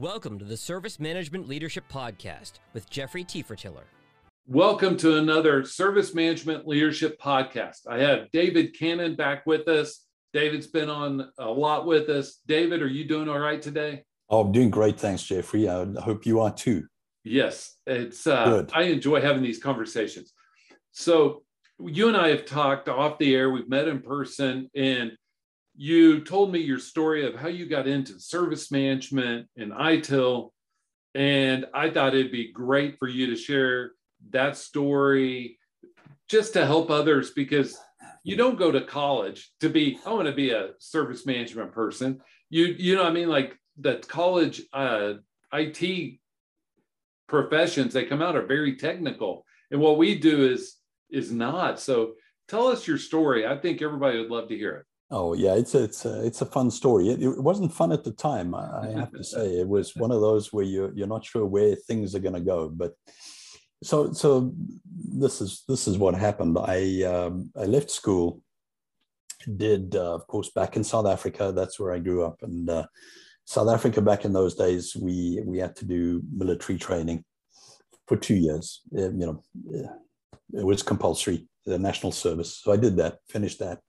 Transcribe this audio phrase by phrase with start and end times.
[0.00, 3.84] Welcome to the Service Management Leadership Podcast with Jeffrey Tefertiller.
[4.46, 7.80] Welcome to another Service Management Leadership Podcast.
[7.86, 10.06] I have David Cannon back with us.
[10.32, 12.38] David's been on a lot with us.
[12.46, 14.04] David, are you doing all right today?
[14.30, 14.98] Oh, I'm doing great.
[14.98, 15.68] Thanks, Jeffrey.
[15.68, 16.86] I hope you are too.
[17.22, 18.70] Yes, it's uh, Good.
[18.72, 20.32] I enjoy having these conversations.
[20.92, 21.42] So
[21.78, 23.50] you and I have talked off the air.
[23.50, 25.12] We've met in person, and
[25.82, 30.50] you told me your story of how you got into service management and ITIL.
[31.14, 33.92] And I thought it'd be great for you to share
[34.28, 35.58] that story
[36.28, 37.78] just to help others because
[38.24, 42.20] you don't go to college to be, I want to be a service management person.
[42.50, 45.14] You, you know, I mean, like the college uh,
[45.50, 46.18] IT
[47.26, 49.46] professions, they come out are very technical.
[49.70, 50.76] And what we do is
[51.08, 51.80] is not.
[51.80, 52.16] So
[52.48, 53.46] tell us your story.
[53.46, 54.86] I think everybody would love to hear it.
[55.12, 57.08] Oh yeah, it's a, it's a, it's a fun story.
[57.08, 59.58] It, it wasn't fun at the time, I, I have to say.
[59.58, 62.40] It was one of those where you you're not sure where things are going to
[62.40, 62.68] go.
[62.68, 62.94] But
[63.82, 64.52] so so
[64.94, 66.56] this is this is what happened.
[66.60, 68.40] I um, I left school,
[69.56, 71.52] did uh, of course back in South Africa.
[71.52, 72.86] That's where I grew up, and uh,
[73.46, 77.24] South Africa back in those days we we had to do military training
[78.06, 78.82] for two years.
[78.92, 79.42] It, you know,
[80.52, 82.60] it was compulsory, the national service.
[82.62, 83.80] So I did that, finished that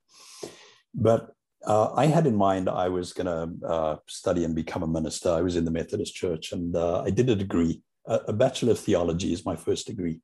[0.94, 1.32] but
[1.64, 5.30] uh, I had in mind I was going to uh, study and become a minister.
[5.30, 7.82] I was in the Methodist Church and uh, I did a degree.
[8.06, 10.20] A, a, Bachelor of Theology is my first degree.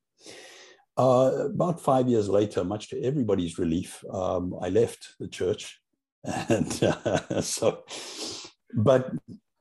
[0.97, 5.81] Uh, about five years later, much to everybody's relief, um, I left the church.
[6.25, 7.85] And uh, so,
[8.75, 9.13] but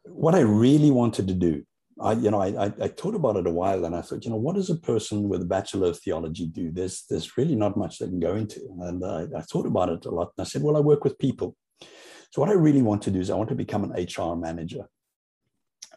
[0.06, 1.64] what I really wanted to do
[2.00, 4.38] I, you know, I, I, thought about it a while and I thought, you know,
[4.38, 6.70] what does a person with a Bachelor of Theology do?
[6.72, 8.60] There's, there's really not much they can go into.
[8.82, 10.32] And I, I thought about it a lot.
[10.38, 11.56] And I said, well, I work with people.
[12.32, 14.88] So what I really want to do is I want to become an HR manager.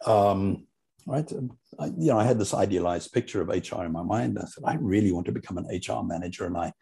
[0.05, 0.65] Um,
[1.05, 1.31] right.
[1.79, 4.39] I, you know, I had this idealized picture of HR in my mind.
[4.39, 6.45] I said, I really want to become an HR manager.
[6.45, 6.73] And I,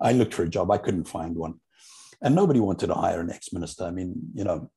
[0.00, 0.70] I looked for a job.
[0.70, 1.54] I couldn't find one.
[2.20, 3.84] And nobody wanted to hire an ex-minister.
[3.84, 4.70] I mean, you know,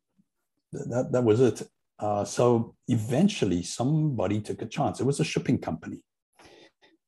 [0.72, 1.64] that, that was it.
[2.00, 5.00] Uh, so eventually somebody took a chance.
[5.00, 6.02] It was a shipping company,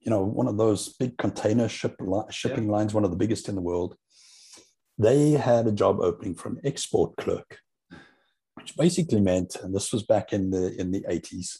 [0.02, 1.96] you know, one of those big container ship
[2.30, 2.72] shipping yeah.
[2.72, 3.96] lines, one of the biggest in the world.
[4.98, 7.60] They had a job opening for an export clerk,
[8.56, 11.60] which basically meant, and this was back in the in the 80s,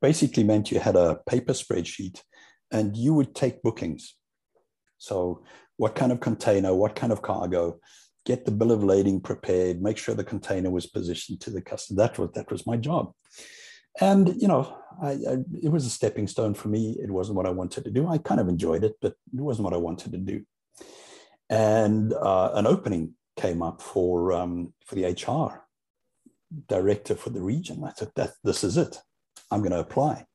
[0.00, 2.22] basically meant you had a paper spreadsheet
[2.70, 4.14] and you would take bookings.
[4.98, 5.44] So
[5.76, 7.78] what kind of container, what kind of cargo,
[8.24, 12.02] get the bill of lading prepared, make sure the container was positioned to the customer.
[12.02, 13.12] That was that was my job.
[14.00, 16.96] And you know, I, I, it was a stepping stone for me.
[17.02, 18.08] It wasn't what I wanted to do.
[18.08, 20.44] I kind of enjoyed it, but it wasn't what I wanted to do.
[21.50, 25.66] And uh, an opening came up for um, for the HR
[26.68, 27.82] director for the region.
[27.84, 28.98] I thought that this is it.
[29.50, 30.26] I'm going to apply.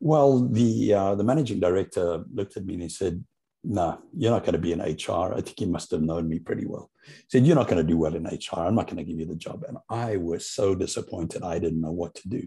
[0.00, 3.24] Well, the uh, the managing director looked at me and he said,
[3.64, 5.34] no, you're not going to be in HR.
[5.34, 6.90] I think he must have known me pretty well.
[7.06, 8.60] He said, You're not going to do well in HR.
[8.60, 9.64] I'm not going to give you the job.
[9.66, 11.42] And I was so disappointed.
[11.42, 12.46] I didn't know what to do.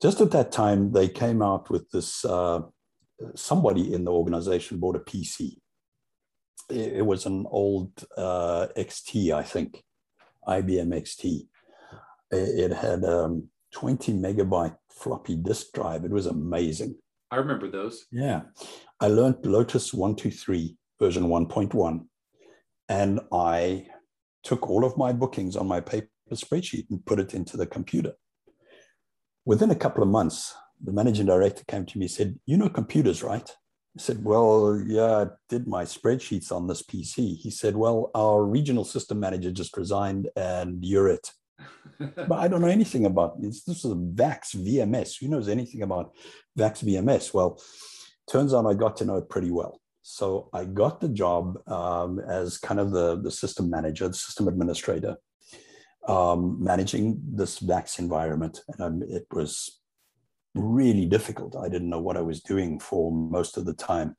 [0.00, 2.60] Just at that time, they came out with this uh,
[3.34, 5.56] somebody in the organization bought a PC.
[6.70, 9.82] It, it was an old uh, XT, I think,
[10.46, 11.48] IBM XT.
[12.30, 16.04] It, it had um, 20 megabyte floppy disk drive.
[16.04, 16.96] It was amazing.
[17.30, 18.06] I remember those.
[18.10, 18.42] Yeah.
[19.00, 22.06] I learned Lotus 123 version 1.1,
[22.88, 23.86] and I
[24.42, 28.14] took all of my bookings on my paper spreadsheet and put it into the computer.
[29.44, 32.68] Within a couple of months, the managing director came to me and said, You know
[32.68, 33.48] computers, right?
[33.48, 37.36] I said, Well, yeah, I did my spreadsheets on this PC.
[37.36, 41.32] He said, Well, our regional system manager just resigned and you're it.
[42.16, 43.64] but I don't know anything about this.
[43.64, 45.20] This is a VAX VMS.
[45.20, 46.12] Who knows anything about
[46.56, 47.32] VAX VMS?
[47.32, 47.60] Well,
[48.30, 49.80] turns out I got to know it pretty well.
[50.02, 54.48] So I got the job um, as kind of the, the system manager, the system
[54.48, 55.16] administrator,
[56.06, 58.60] um, managing this VAX environment.
[58.68, 59.80] And um, it was
[60.54, 61.56] really difficult.
[61.56, 64.16] I didn't know what I was doing for most of the time.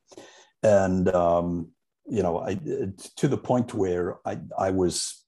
[0.61, 1.71] And, um,
[2.07, 2.59] you know, I,
[3.17, 5.18] to the point where I, I was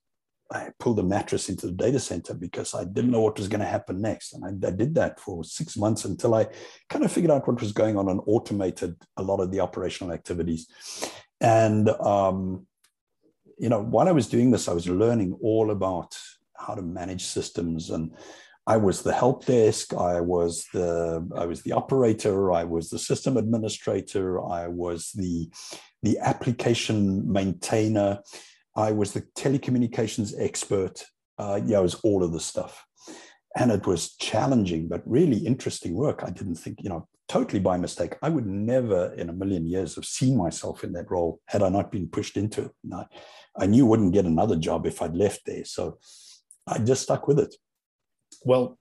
[0.51, 3.62] I pulled a mattress into the data center because I didn't know what was going
[3.62, 4.33] to happen next.
[4.33, 6.48] And I, I, did that for six months until I
[6.89, 10.13] kind of figured out what was going on and automated a lot of the operational
[10.13, 10.68] activities.
[11.39, 12.68] And, um,
[13.57, 16.18] you know, while I was doing this, I was learning all about
[16.57, 17.89] how to manage systems.
[17.89, 18.13] And
[18.68, 23.00] I was the help desk, I was the, I was the operator, I was the
[23.00, 25.50] system administrator, I was the,
[26.03, 28.19] the application maintainer.
[28.75, 31.03] I was the telecommunications expert.
[31.38, 32.85] Uh, yeah, it was all of the stuff.
[33.57, 36.23] and it was challenging but really interesting work.
[36.23, 38.15] I didn't think you know totally by mistake.
[38.21, 41.69] I would never in a million years have seen myself in that role had i
[41.69, 42.71] not been pushed into it.
[42.83, 43.06] And I,
[43.57, 45.65] I knew I wouldn't get another job if i'd left there.
[45.65, 45.97] So
[46.67, 47.56] i just stuck with it.
[48.45, 48.77] Well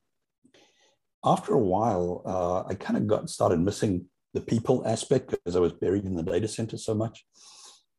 [1.25, 5.61] after a while uh, i kind of got started missing the people aspect because i
[5.61, 7.25] was buried in the data center so much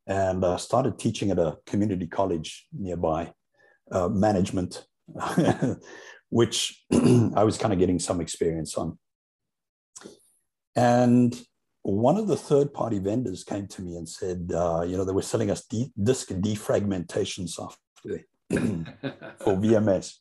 [0.07, 3.33] and uh, started teaching at a community college nearby
[3.91, 4.85] uh, management
[6.31, 8.97] which I was kind of getting some experience on.
[10.75, 11.39] And
[11.83, 15.11] one of the third party vendors came to me and said, uh, you know, they
[15.11, 20.15] were selling us de- disk defragmentation software for VMS.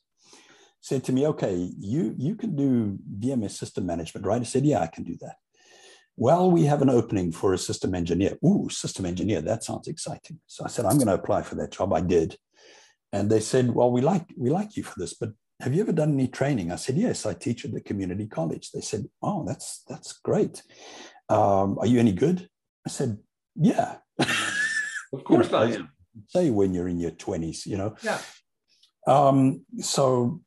[0.81, 4.41] Said to me, okay, you, you can do VMS system management, right?
[4.41, 5.35] I said, yeah, I can do that.
[6.17, 8.37] Well, we have an opening for a system engineer.
[8.45, 10.39] Ooh, system engineer, that sounds exciting.
[10.47, 11.93] So I said, I'm going to apply for that job.
[11.93, 12.37] I did.
[13.13, 15.31] And they said, well, we like, we like you for this, but
[15.61, 16.71] have you ever done any training?
[16.71, 18.71] I said, yes, I teach at the community college.
[18.71, 20.63] They said, oh, that's, that's great.
[21.29, 22.49] Um, are you any good?
[22.85, 23.17] I said,
[23.55, 23.97] yeah.
[25.13, 25.89] Of course I am.
[26.27, 27.95] Say when you're in your 20s, you know?
[28.01, 28.19] Yeah.
[29.07, 30.41] Um, so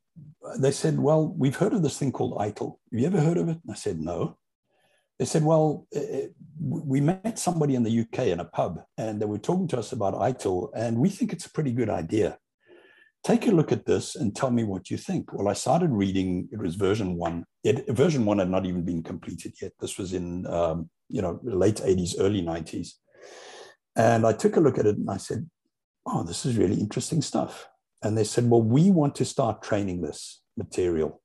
[0.58, 2.76] they said, well, we've heard of this thing called ITIL.
[2.92, 3.58] Have you ever heard of it?
[3.62, 4.38] And I said, no.
[5.18, 9.26] They said, well, it, we met somebody in the UK in a pub and they
[9.26, 12.38] were talking to us about ITIL and we think it's a pretty good idea
[13.24, 15.32] take a look at this and tell me what you think.
[15.32, 17.44] Well, I started reading, it was version one.
[17.64, 19.72] It, version one had not even been completed yet.
[19.80, 22.90] This was in, um, you know, late 80s, early 90s.
[23.96, 25.48] And I took a look at it and I said,
[26.06, 27.66] oh, this is really interesting stuff.
[28.02, 31.22] And they said, well, we want to start training this material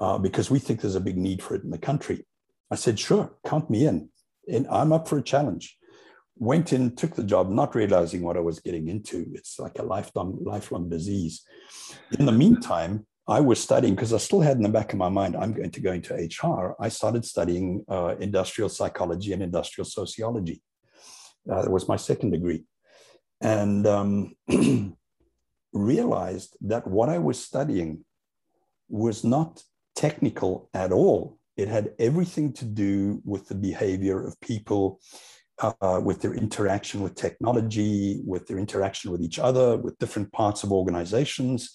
[0.00, 2.26] uh, because we think there's a big need for it in the country.
[2.70, 4.10] I said, sure, count me in.
[4.52, 5.76] And I'm up for a challenge
[6.38, 9.26] went in, took the job, not realizing what I was getting into.
[9.34, 11.42] It's like a lifelong, lifelong disease.
[12.18, 15.08] In the meantime, I was studying because I still had in the back of my
[15.08, 16.76] mind, I'm going to go into HR.
[16.78, 20.62] I started studying uh, industrial psychology and industrial sociology.
[21.50, 22.64] Uh, that was my second degree.
[23.40, 24.34] And um,
[25.72, 28.04] realized that what I was studying
[28.88, 29.62] was not
[29.96, 31.38] technical at all.
[31.56, 35.00] It had everything to do with the behavior of people
[35.58, 40.64] uh, with their interaction with technology, with their interaction with each other, with different parts
[40.64, 41.72] of organizations,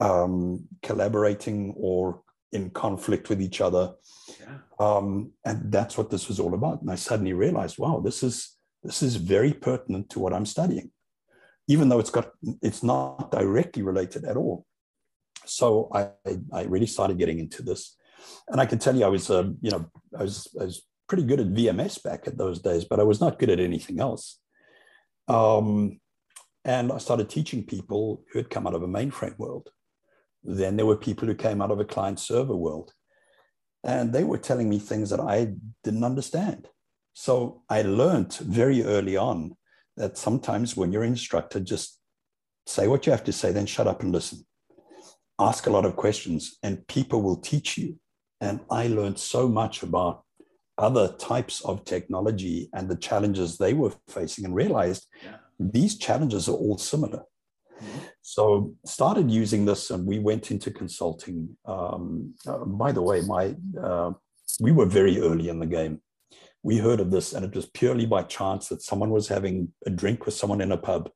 [0.00, 3.94] um, collaborating or in conflict with each other.
[4.40, 4.58] Yeah.
[4.78, 6.82] Um, and that's what this was all about.
[6.82, 10.90] And I suddenly realized, wow, this is this is very pertinent to what I'm studying,
[11.68, 14.66] even though it's got it's not directly related at all.
[15.46, 16.10] So I
[16.52, 17.96] I really started getting into this,
[18.48, 21.24] and I can tell you I was uh, you know I was I was pretty
[21.24, 24.38] good at VMS back at those days, but I was not good at anything else.
[25.28, 26.00] Um,
[26.64, 29.68] and I started teaching people who had come out of a mainframe world.
[30.44, 32.92] Then there were people who came out of a client server world.
[33.84, 36.68] And they were telling me things that I didn't understand.
[37.14, 39.56] So I learned very early on
[39.96, 41.98] that sometimes when you're instructor, just
[42.66, 44.46] say what you have to say, then shut up and listen.
[45.38, 47.98] Ask a lot of questions, and people will teach you.
[48.42, 50.24] And I learned so much about
[50.76, 55.36] other types of technology and the challenges they were facing and realized yeah.
[55.60, 57.22] these challenges are all similar.
[57.80, 57.98] Mm-hmm.
[58.20, 61.56] So started using this and we went into consulting.
[61.64, 64.10] Um, uh, by the way, my uh,
[64.58, 66.00] we were very early in the game.
[66.64, 69.90] We heard of this and it was purely by chance that someone was having a
[69.90, 71.10] drink with someone in a pub.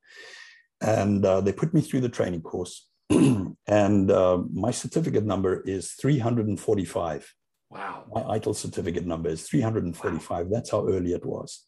[0.80, 2.86] And uh, they put me through the training course.
[3.66, 7.34] and uh, my certificate number is 345.
[7.70, 8.04] Wow.
[8.12, 10.46] My ITIL certificate number is 345.
[10.46, 10.52] Wow.
[10.52, 11.66] That's how early it was.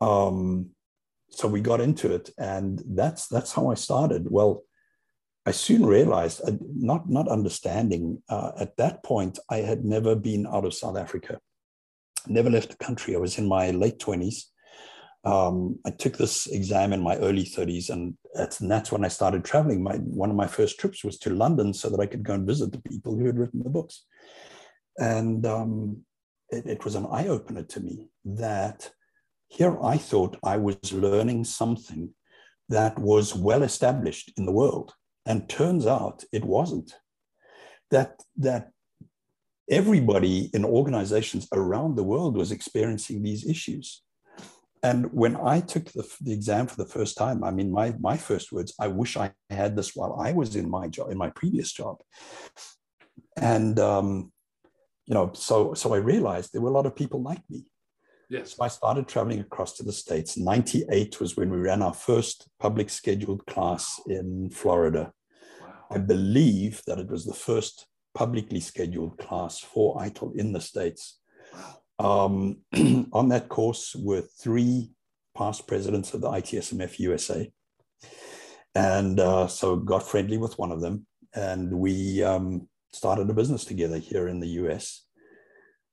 [0.00, 0.28] Wow.
[0.28, 0.70] Um,
[1.30, 4.30] so we got into it, and that's that's how I started.
[4.30, 4.64] Well,
[5.46, 10.46] I soon realized, uh, not not understanding uh, at that point, I had never been
[10.46, 11.40] out of South Africa,
[12.26, 13.14] never left the country.
[13.14, 14.51] I was in my late twenties.
[15.24, 19.08] Um, I took this exam in my early 30s, and that's, and that's when I
[19.08, 19.82] started traveling.
[19.82, 22.46] My one of my first trips was to London so that I could go and
[22.46, 24.04] visit the people who had written the books.
[24.98, 26.04] And um,
[26.50, 28.90] it, it was an eye opener to me that
[29.48, 32.10] here I thought I was learning something
[32.68, 34.94] that was well established in the world.
[35.26, 36.94] And turns out it wasn't.
[37.90, 38.70] That, that
[39.70, 44.02] everybody in organizations around the world was experiencing these issues.
[44.82, 48.16] And when I took the, the, exam for the first time, I mean, my, my
[48.16, 51.30] first words, I wish I had this while I was in my job, in my
[51.30, 51.98] previous job.
[53.36, 54.32] And um,
[55.06, 57.64] you know, so so I realized there were a lot of people like me.
[58.28, 58.56] Yes.
[58.56, 60.38] So I started traveling across to the States.
[60.38, 65.12] 98 was when we ran our first public scheduled class in Florida.
[65.60, 65.74] Wow.
[65.90, 71.18] I believe that it was the first publicly scheduled class for ITIL in the States.
[71.98, 72.58] Um,
[73.12, 74.92] on that course were three
[75.36, 77.50] past presidents of the ITSMF USA.
[78.74, 81.06] And uh, so got friendly with one of them.
[81.34, 85.06] And we um, started a business together here in the US.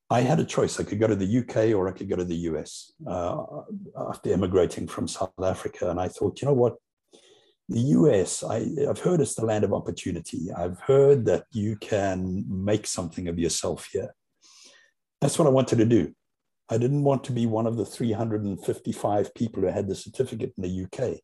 [0.09, 0.79] I had a choice.
[0.79, 3.37] I could go to the UK or I could go to the US uh,
[4.09, 5.89] after immigrating from South Africa.
[5.89, 6.77] And I thought, you know what?
[7.69, 10.51] The US, I, I've heard it's the land of opportunity.
[10.51, 14.15] I've heard that you can make something of yourself here.
[15.21, 16.13] That's what I wanted to do.
[16.69, 20.63] I didn't want to be one of the 355 people who had the certificate in
[20.63, 21.19] the UK.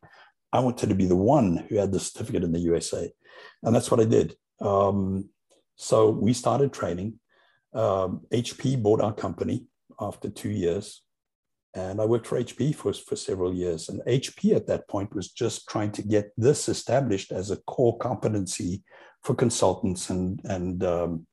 [0.52, 3.12] I wanted to be the one who had the certificate in the USA.
[3.64, 4.36] And that's what I did.
[4.60, 5.30] Um,
[5.76, 7.20] so we started training.
[7.74, 9.66] Um, HP bought our company
[10.00, 11.04] after two years.
[11.74, 13.90] And I worked for HP for, for several years.
[13.90, 17.98] And HP at that point was just trying to get this established as a core
[17.98, 18.84] competency
[19.24, 21.28] for consultants and, and um,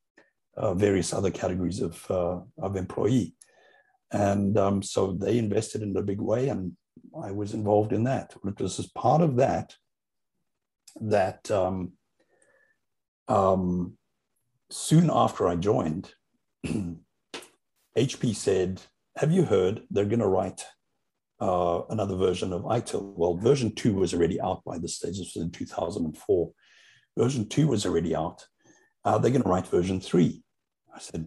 [0.57, 3.35] uh, various other categories of, uh, of employee.
[4.13, 6.77] And um, so they invested in a big way, and
[7.19, 8.35] I was involved in that.
[8.45, 9.75] It was as part of that
[11.01, 11.93] that um,
[13.29, 13.97] um,
[14.71, 16.13] soon after I joined,
[16.67, 18.83] HP said,
[19.17, 20.65] Have you heard they're going to write
[21.41, 23.15] uh, another version of ITIL?
[23.17, 25.19] Well, version two was already out by the stage.
[25.19, 26.53] This was in 2004.
[27.19, 28.47] Version two was already out.
[29.05, 30.43] Uh, they're going to write version three.
[30.95, 31.27] I said,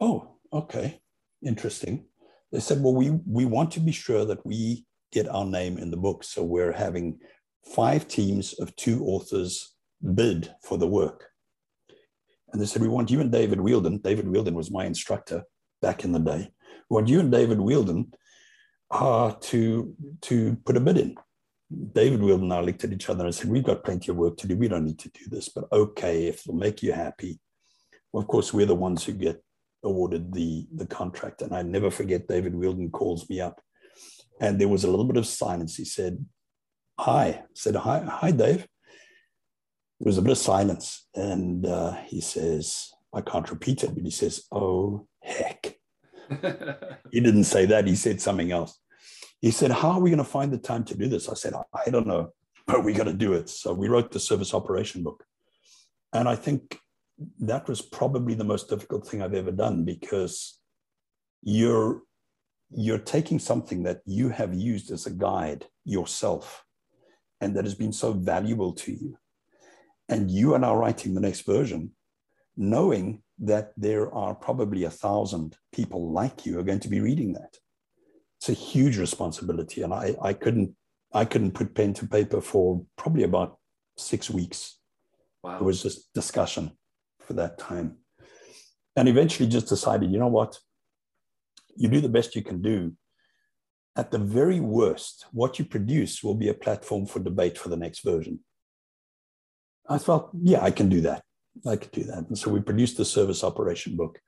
[0.00, 1.00] Oh, okay,
[1.44, 2.06] interesting.
[2.50, 5.90] They said, Well, we, we want to be sure that we get our name in
[5.90, 6.24] the book.
[6.24, 7.18] So we're having
[7.74, 9.74] five teams of two authors
[10.14, 11.28] bid for the work.
[12.52, 13.98] And they said, We want you and David Wheeldon.
[14.02, 15.44] David Wheeldon was my instructor
[15.80, 16.50] back in the day.
[16.90, 18.12] We want you and David Wheeldon
[18.90, 21.16] uh, to, to put a bid in.
[21.92, 24.36] David Wheeldon and I looked at each other and said, We've got plenty of work
[24.38, 24.56] to do.
[24.56, 27.40] We don't need to do this, but okay, if it'll make you happy.
[28.12, 29.42] Well, of course, we're the ones who get
[29.82, 31.42] awarded the, the contract.
[31.42, 33.60] And I never forget David Wheeldon calls me up.
[34.40, 35.76] And there was a little bit of silence.
[35.76, 36.24] He said,
[36.98, 37.26] Hi.
[37.26, 38.66] I said, Hi, hi, Dave
[40.02, 41.06] there was a bit of silence.
[41.14, 45.76] And uh, he says, I can't repeat it, but he says, Oh, heck.
[47.12, 47.86] he didn't say that.
[47.86, 48.76] He said something else.
[49.42, 51.28] He said, How are we going to find the time to do this?
[51.28, 52.32] I said, I don't know,
[52.66, 53.50] but we got to do it.
[53.50, 55.24] So we wrote the service operation book.
[56.14, 56.78] And I think
[57.40, 60.58] that was probably the most difficult thing I've ever done because
[61.42, 62.02] you're
[62.74, 66.64] you're taking something that you have used as a guide yourself
[67.42, 69.18] and that has been so valuable to you
[70.12, 71.92] and you are now writing the next version,
[72.56, 77.32] knowing that there are probably a thousand people like you are going to be reading
[77.32, 77.56] that.
[78.42, 79.82] It's a huge responsibility.
[79.82, 80.74] And I, I couldn't
[81.14, 83.56] I couldn't put pen to paper for probably about
[83.96, 84.78] six weeks.
[85.44, 85.58] Wow.
[85.58, 86.72] It was just discussion
[87.20, 87.98] for that time.
[88.96, 90.58] And eventually just decided, you know what?
[91.76, 92.96] You do the best you can do.
[93.94, 97.76] At the very worst, what you produce will be a platform for debate for the
[97.76, 98.40] next version.
[99.88, 101.22] I thought, yeah, I can do that.
[101.64, 102.26] I could do that.
[102.26, 104.18] And so we produced the service operation book.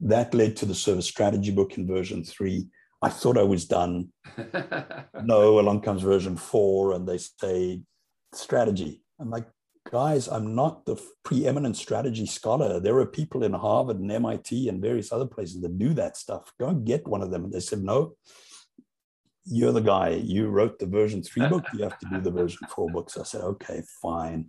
[0.00, 2.66] That led to the service strategy book in version three.
[3.02, 4.12] I thought I was done.
[5.22, 7.82] no, along comes version four, and they say
[8.32, 9.02] strategy.
[9.20, 9.46] I'm like,
[9.90, 12.80] guys, I'm not the preeminent strategy scholar.
[12.80, 16.52] There are people in Harvard and MIT and various other places that do that stuff.
[16.58, 17.44] Go and get one of them.
[17.44, 18.14] And they said, no,
[19.44, 20.10] you're the guy.
[20.10, 21.64] You wrote the version three book.
[21.74, 23.18] You have to do the version four books.
[23.18, 24.48] I said, okay, fine.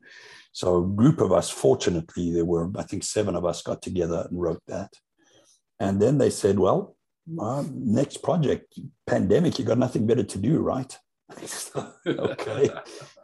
[0.52, 4.28] So a group of us, fortunately, there were, I think seven of us got together
[4.30, 4.94] and wrote that.
[5.80, 6.96] And then they said, well,
[7.40, 10.98] uh, next project, pandemic, you got nothing better to do, right?
[12.08, 12.70] okay,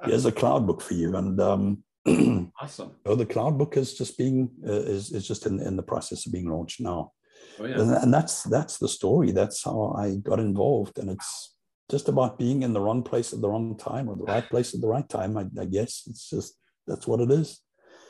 [0.05, 1.15] here's a cloud book for you.
[1.15, 1.83] And um,
[2.61, 2.95] awesome.
[3.05, 6.25] So the cloud book is just being, uh, is, is just in, in the process
[6.25, 7.11] of being launched now.
[7.59, 7.79] Oh, yeah.
[7.79, 9.31] and, and that's that's the story.
[9.31, 11.55] That's how I got involved, and it's
[11.89, 14.73] just about being in the wrong place at the wrong time or the right place
[14.73, 15.37] at the right time.
[15.37, 17.61] I, I guess it's just that's what it is.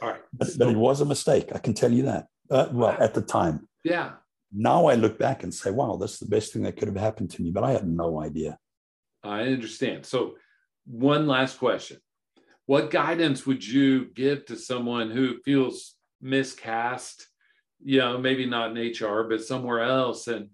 [0.01, 0.21] All right.
[0.33, 1.49] But, so, but, it was a mistake.
[1.53, 2.27] I can tell you that.
[2.49, 3.67] Uh, well, at the time.
[3.83, 4.13] Yeah.
[4.51, 7.31] Now I look back and say, wow, that's the best thing that could have happened
[7.31, 7.51] to me.
[7.51, 8.57] But I had no idea.
[9.23, 10.05] I understand.
[10.05, 10.35] So,
[10.85, 11.97] one last question
[12.65, 17.27] What guidance would you give to someone who feels miscast?
[17.83, 20.49] You know, maybe not in HR, but somewhere else, and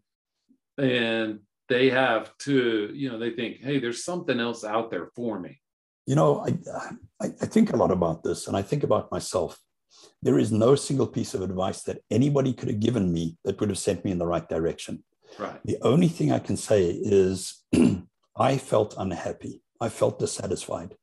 [0.78, 5.40] and they have to, you know, they think, hey, there's something else out there for
[5.40, 5.60] me.
[6.06, 6.56] You know, I,
[7.20, 9.60] I, I think a lot about this and I think about myself.
[10.22, 13.70] There is no single piece of advice that anybody could have given me that would
[13.70, 15.04] have sent me in the right direction.
[15.38, 15.60] Right.
[15.66, 17.64] The only thing I can say is
[18.38, 19.62] I felt unhappy.
[19.80, 20.96] I felt dissatisfied.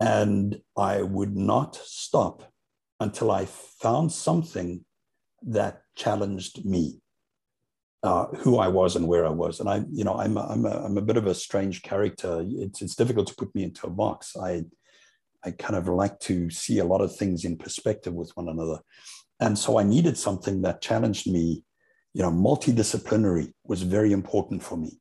[0.00, 2.52] And I would not stop
[3.00, 4.84] until I found something
[5.42, 7.00] that challenged me,
[8.02, 9.60] uh, who I was and where I was.
[9.60, 12.44] And I, you know, I'm a, I'm a, I'm a bit of a strange character.
[12.46, 14.36] It's it's difficult to put me into a box.
[14.36, 14.64] I
[15.44, 18.78] I kind of like to see a lot of things in perspective with one another.
[19.40, 21.64] And so I needed something that challenged me.
[22.14, 25.00] You know, multidisciplinary was very important for me.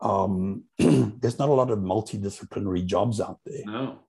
[0.00, 3.62] Um, there's not a lot of multidisciplinary jobs out there.
[3.66, 4.00] No.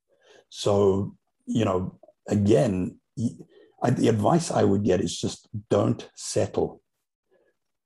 [0.50, 3.00] So, you know, again,
[3.84, 6.82] I, the advice I would get is just don't settle.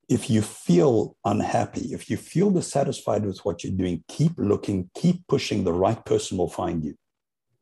[0.08, 5.28] If you feel unhappy, if you feel dissatisfied with what you're doing, keep looking, keep
[5.28, 5.64] pushing.
[5.64, 6.96] The right person will find you.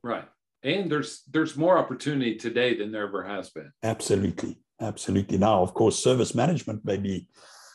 [0.04, 0.28] Right.
[0.64, 3.72] And there's there's more opportunity today than there ever has been.
[3.84, 4.60] Absolutely.
[4.82, 5.38] Absolutely.
[5.38, 7.28] Now, of course, service management may be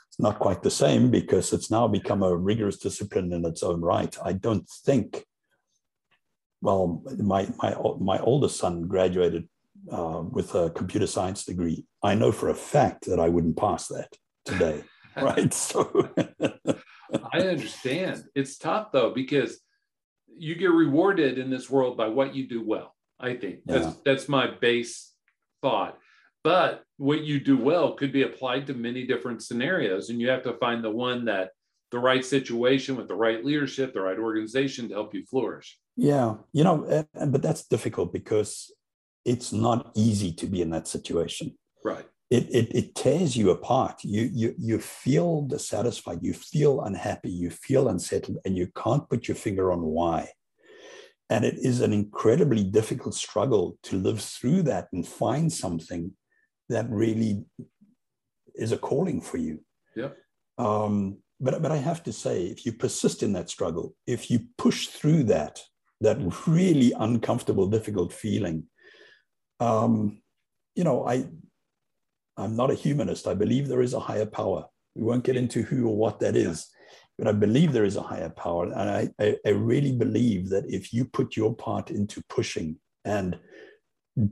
[0.09, 3.81] it's not quite the same because it's now become a rigorous discipline in its own
[3.81, 4.17] right.
[4.23, 5.25] I don't think
[6.62, 9.49] well, my my my oldest son graduated
[9.91, 11.85] uh, with a computer science degree.
[12.02, 14.09] I know for a fact that I wouldn't pass that
[14.45, 14.85] today,
[15.17, 15.52] right?
[15.52, 16.09] So
[17.33, 18.25] I understand.
[18.35, 19.59] It's tough though because
[20.36, 22.94] you get rewarded in this world by what you do well.
[23.20, 25.12] I think that's that's my base
[25.62, 25.98] thought.
[26.44, 30.42] But what you do well could be applied to many different scenarios, and you have
[30.42, 31.50] to find the one that
[31.92, 35.78] the right situation with the right leadership, the right organization to help you flourish.
[35.96, 38.72] Yeah, you know, but that's difficult because
[39.24, 41.56] it's not easy to be in that situation.
[41.84, 42.06] Right.
[42.36, 43.96] It, it, it tears you apart.
[44.04, 49.28] You, you, you feel dissatisfied, you feel unhappy, you feel unsettled, and you can't put
[49.28, 50.30] your finger on why.
[51.28, 56.12] And it is an incredibly difficult struggle to live through that and find something
[56.70, 57.44] that really
[58.54, 59.60] is a calling for you.
[59.94, 60.12] Yeah.
[60.56, 64.38] Um, but, but I have to say, if you persist in that struggle, if you
[64.56, 65.60] push through that,
[66.00, 66.16] that
[66.47, 68.64] really uncomfortable, difficult feeling,
[69.60, 70.23] um,
[70.75, 71.26] you know, I,
[72.36, 73.26] I'm not a humanist.
[73.26, 74.64] I believe there is a higher power.
[74.95, 76.68] We won't get into who or what that is,
[77.18, 78.64] but I believe there is a higher power.
[78.64, 83.38] And I, I, I really believe that if you put your part into pushing and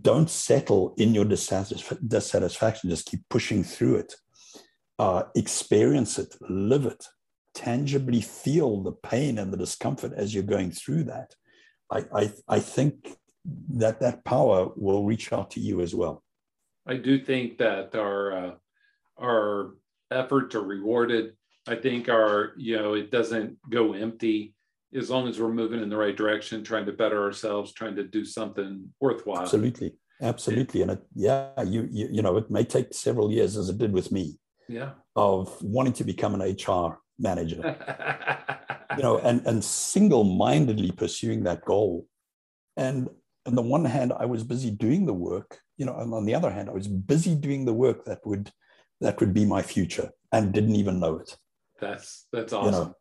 [0.02, 4.14] don't settle in your dissatisfaction, just keep pushing through it,
[4.98, 7.04] uh, experience it, live it,
[7.54, 11.34] tangibly feel the pain and the discomfort as you're going through that.
[11.90, 13.16] I, I, I think
[13.70, 16.22] that that power will reach out to you as well.
[16.86, 18.50] I do think that our uh,
[19.18, 19.74] our
[20.10, 21.34] efforts are rewarded.
[21.68, 24.54] I think our you know it doesn't go empty
[24.94, 28.04] as long as we're moving in the right direction, trying to better ourselves, trying to
[28.04, 29.42] do something worthwhile.
[29.42, 33.68] Absolutely, absolutely, and it, yeah, you, you you know it may take several years as
[33.68, 34.38] it did with me.
[34.68, 37.76] Yeah, of wanting to become an HR manager,
[38.96, 42.06] you know, and and single mindedly pursuing that goal,
[42.76, 43.08] and
[43.46, 46.34] on the one hand, I was busy doing the work, you know, and on the
[46.34, 48.50] other hand, I was busy doing the work that would
[49.00, 51.36] that would be my future and didn't even know it.
[51.80, 52.72] That's that's awesome.
[52.74, 52.94] You know,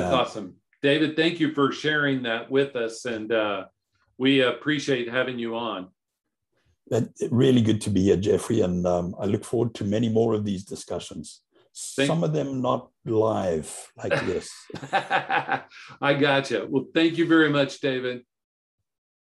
[0.00, 0.56] that's awesome.
[0.82, 3.04] David, thank you for sharing that with us.
[3.04, 3.66] And uh,
[4.18, 5.88] we appreciate having you on.
[7.30, 8.60] really good to be here, Jeffrey.
[8.60, 11.42] And um, I look forward to many more of these discussions.
[11.96, 14.50] Thank Some of them not live like this.
[14.92, 16.66] I gotcha.
[16.68, 18.22] Well, thank you very much, David.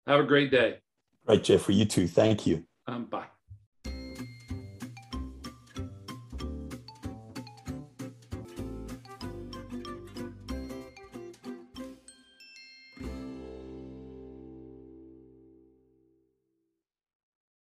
[0.09, 0.79] Have a great day.
[1.27, 1.75] Right, Jeffrey.
[1.75, 2.07] You too.
[2.07, 2.63] Thank you.
[2.87, 3.27] Um, bye.